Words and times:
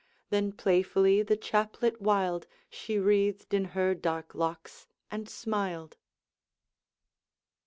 Then 0.31 0.51
playfully 0.53 1.21
the 1.21 1.37
chaplet 1.37 2.01
wild 2.01 2.47
She 2.71 2.97
wreathed 2.97 3.53
in 3.53 3.65
her 3.65 3.93
dark 3.93 4.33
locks, 4.33 4.87
and 5.11 5.29
smiled. 5.29 5.95